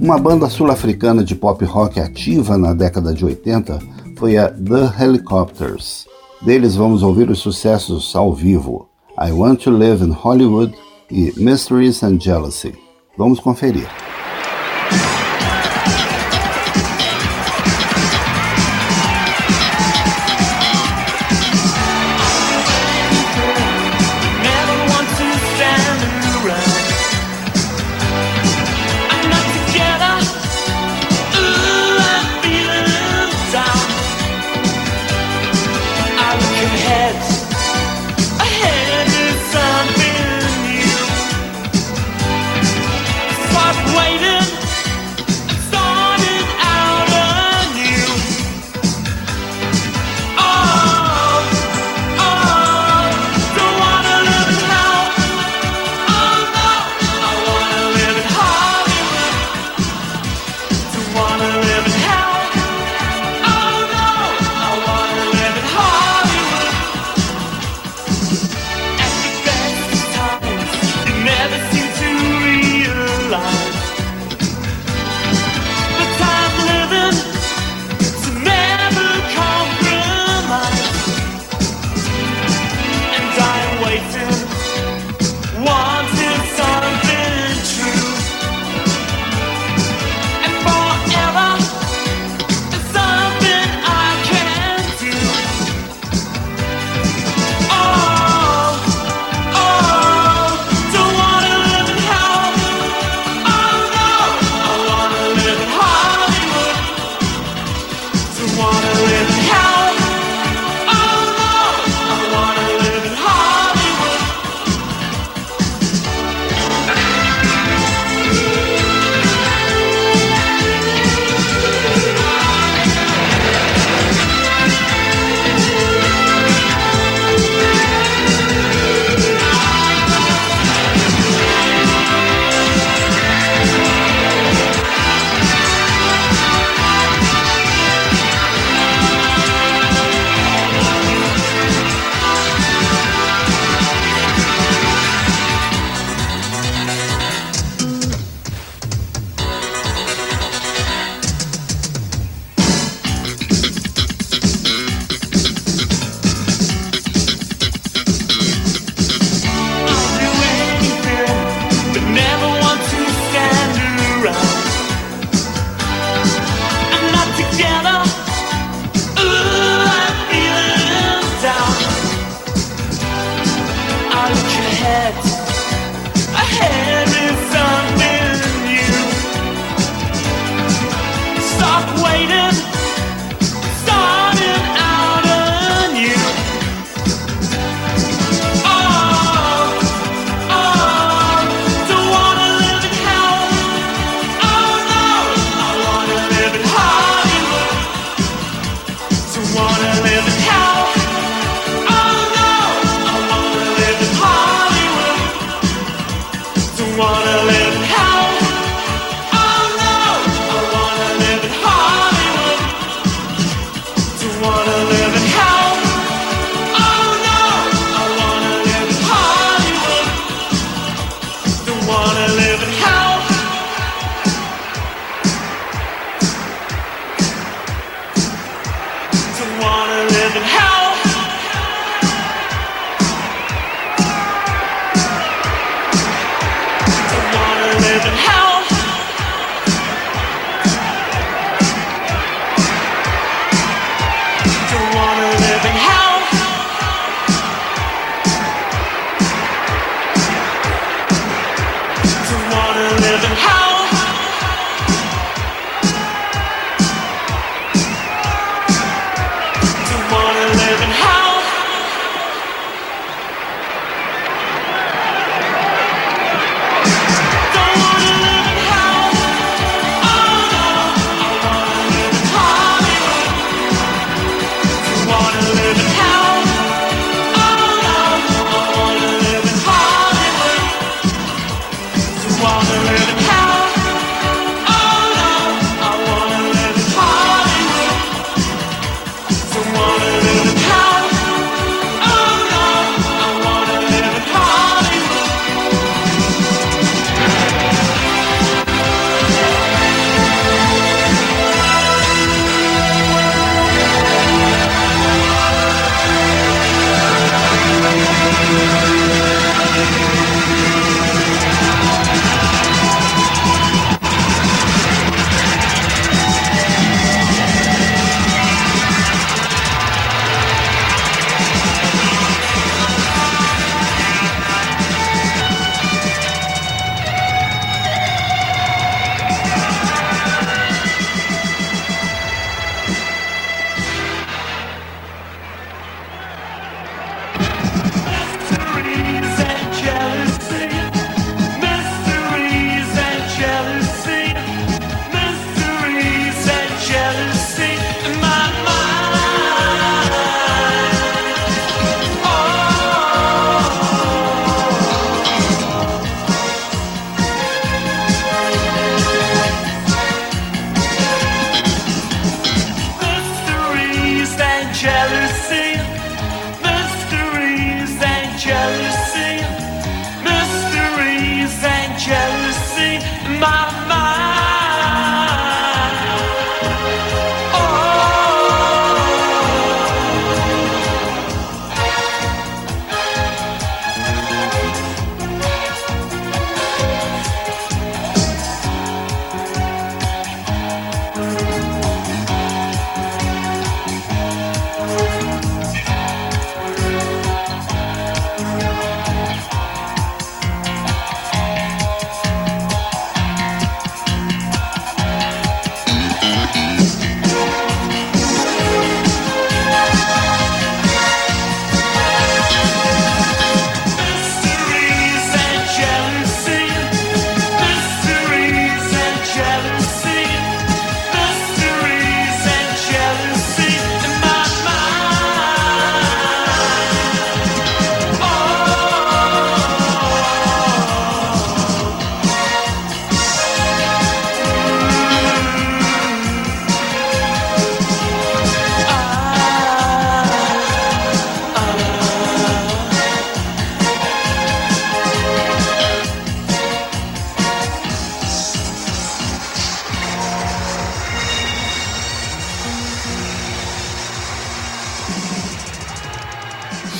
Uma 0.00 0.18
banda 0.18 0.50
sul-africana 0.50 1.22
de 1.22 1.36
pop 1.36 1.64
rock 1.64 2.00
ativa 2.00 2.58
na 2.58 2.74
década 2.74 3.14
de 3.14 3.24
80 3.24 3.78
foi 4.18 4.36
a 4.36 4.48
The 4.48 5.04
Helicopters. 5.04 6.04
Deles 6.42 6.74
vamos 6.74 7.04
ouvir 7.04 7.30
os 7.30 7.38
sucessos 7.38 8.16
ao 8.16 8.34
vivo: 8.34 8.88
I 9.16 9.30
Want 9.30 9.62
to 9.62 9.70
Live 9.70 10.04
in 10.04 10.10
Hollywood 10.10 10.74
e 11.12 11.32
Mysteries 11.36 12.02
and 12.02 12.18
Jealousy. 12.18 12.74
Vamos 13.16 13.38
conferir. 13.38 13.86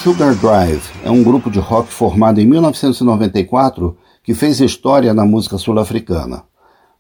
Sugar 0.07 0.37
Drive 0.37 0.85
é 1.03 1.11
um 1.11 1.21
grupo 1.21 1.51
de 1.51 1.59
rock 1.59 1.93
formado 1.93 2.41
em 2.41 2.47
1994 2.47 3.97
que 4.23 4.35
fez 4.35 4.61
história 4.61 5.13
na 5.13 5.27
música 5.27 5.59
sul-africana. 5.59 6.45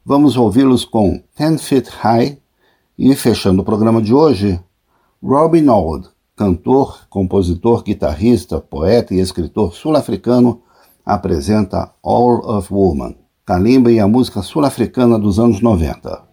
Vamos 0.04 0.36
ouvi-los 0.36 0.84
com 0.84 1.22
Ten 1.36 1.56
Feet 1.56 1.88
High 1.88 2.36
e, 2.98 3.14
fechando 3.14 3.62
o 3.62 3.64
programa 3.64 4.02
de 4.02 4.12
hoje, 4.12 4.60
Robin 5.22 5.68
Old, 5.68 6.08
cantor, 6.34 7.06
compositor, 7.08 7.84
guitarrista, 7.84 8.58
poeta 8.60 9.14
e 9.14 9.20
escritor 9.20 9.72
sul-africano, 9.72 10.62
apresenta 11.04 11.92
All 12.02 12.40
of 12.44 12.74
Woman, 12.74 13.14
Kalimba 13.44 13.92
e 13.92 14.00
a 14.00 14.08
música 14.08 14.42
sul-africana 14.42 15.16
dos 15.16 15.38
anos 15.38 15.60
90. 15.60 16.24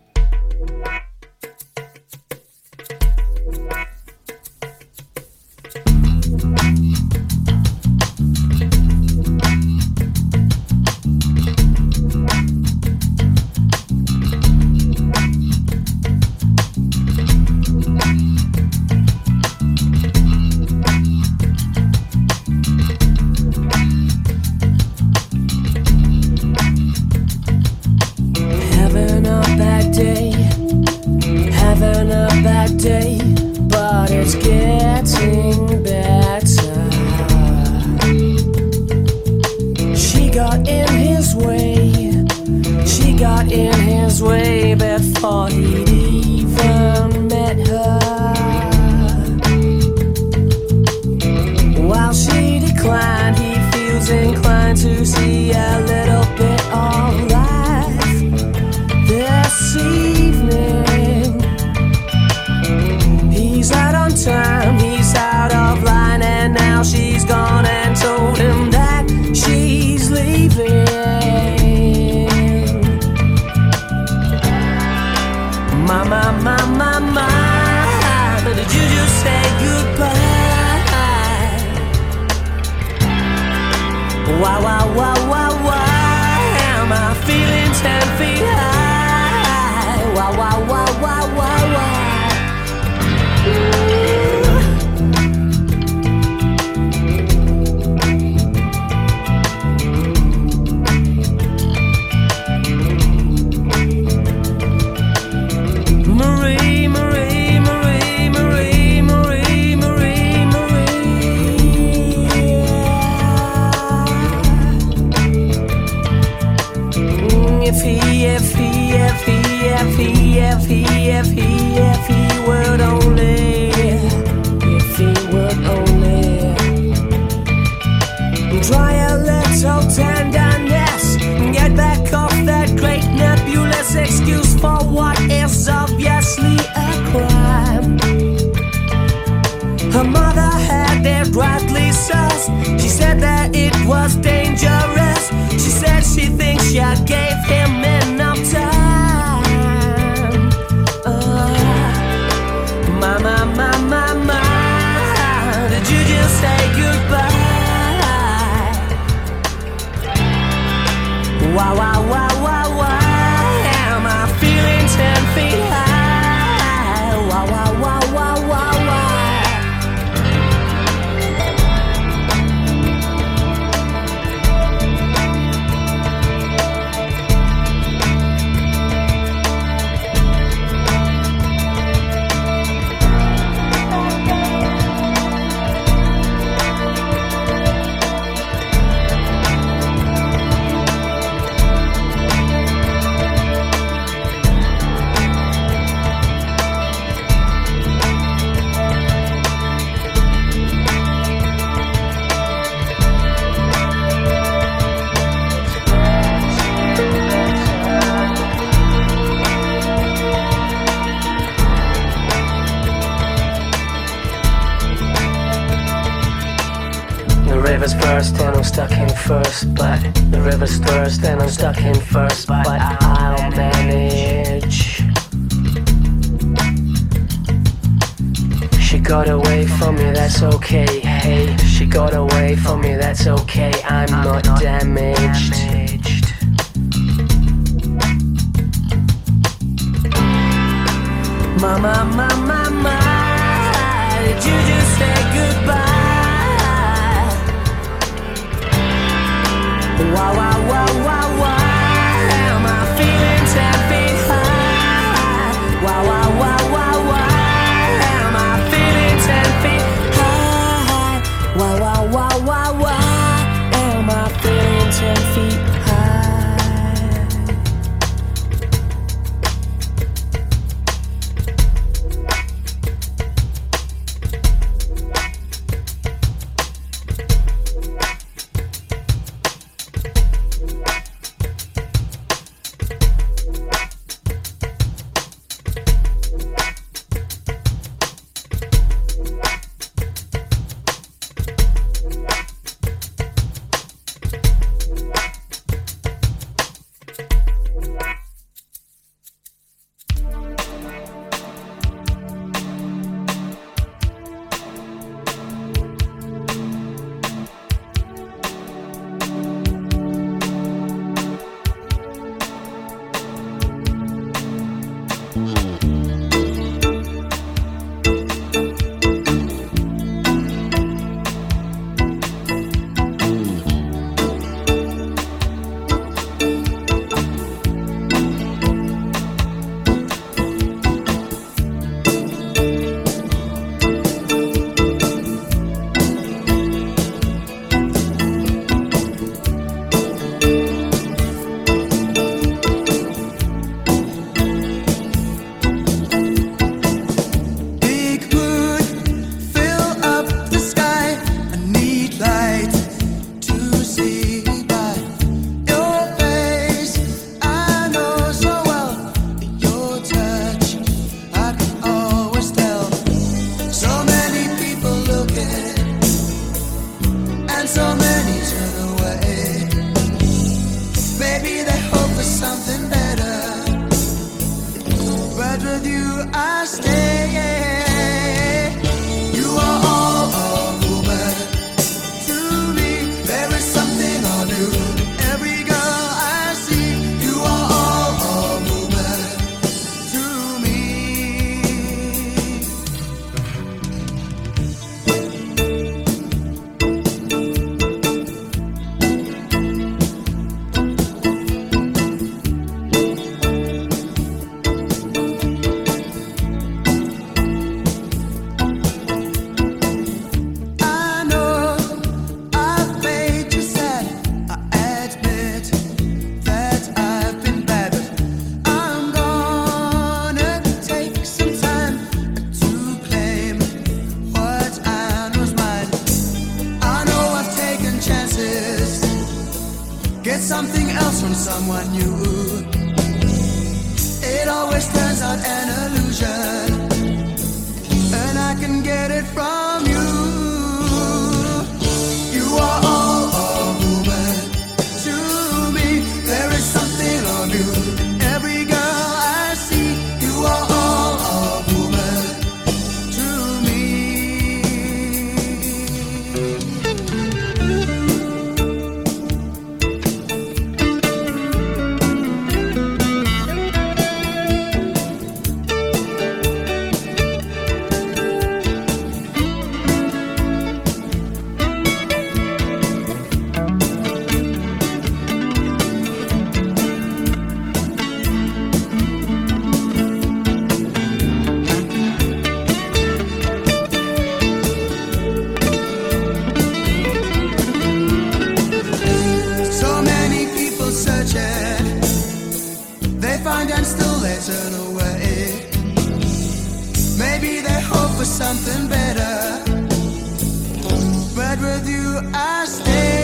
with 501.64 501.88
you 501.88 502.20
I 502.34 502.66
stay. 502.66 503.23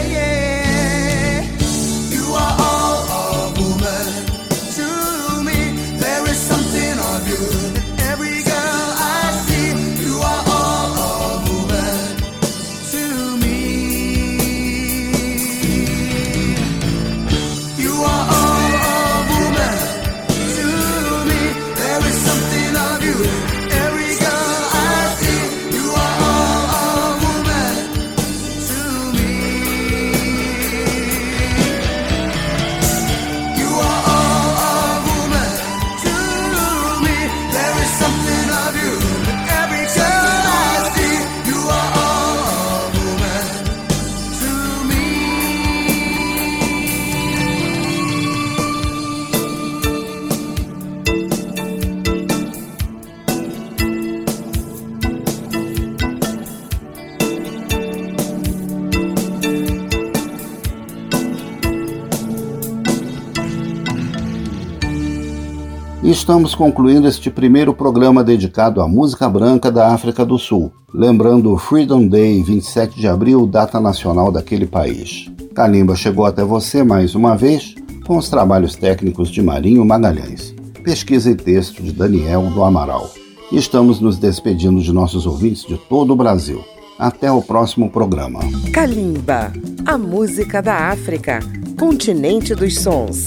Estamos 66.30 66.54
concluindo 66.54 67.08
este 67.08 67.28
primeiro 67.28 67.74
programa 67.74 68.22
dedicado 68.22 68.80
à 68.80 68.86
música 68.86 69.28
branca 69.28 69.68
da 69.68 69.92
África 69.92 70.24
do 70.24 70.38
Sul, 70.38 70.70
lembrando 70.94 71.52
o 71.52 71.58
Freedom 71.58 72.06
Day, 72.06 72.40
27 72.40 73.00
de 73.00 73.08
abril, 73.08 73.48
data 73.48 73.80
nacional 73.80 74.30
daquele 74.30 74.64
país. 74.64 75.28
Kalimba 75.52 75.96
chegou 75.96 76.24
até 76.24 76.44
você 76.44 76.84
mais 76.84 77.16
uma 77.16 77.36
vez 77.36 77.74
com 78.06 78.16
os 78.16 78.30
trabalhos 78.30 78.76
técnicos 78.76 79.28
de 79.28 79.42
Marinho 79.42 79.84
Magalhães, 79.84 80.54
pesquisa 80.84 81.32
e 81.32 81.34
texto 81.34 81.82
de 81.82 81.92
Daniel 81.92 82.42
do 82.42 82.62
Amaral. 82.62 83.10
Estamos 83.50 83.98
nos 83.98 84.16
despedindo 84.16 84.80
de 84.80 84.92
nossos 84.92 85.26
ouvintes 85.26 85.64
de 85.64 85.76
todo 85.88 86.12
o 86.12 86.16
Brasil. 86.16 86.64
Até 86.96 87.32
o 87.32 87.42
próximo 87.42 87.90
programa. 87.90 88.38
Kalimba, 88.72 89.52
a 89.84 89.98
música 89.98 90.62
da 90.62 90.90
África, 90.90 91.40
continente 91.76 92.54
dos 92.54 92.78
sons. 92.78 93.24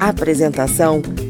Apresentação 0.00 1.02